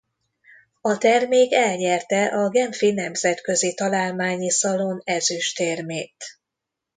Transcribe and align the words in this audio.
A 0.81 0.97
termék 0.97 1.53
elnyerte 1.53 2.25
a 2.25 2.49
Genfi 2.49 2.91
Nemzetközi 2.91 3.73
Találmányi 3.73 4.49
Szalon 4.49 5.01
ezüstérmét. 5.03 6.23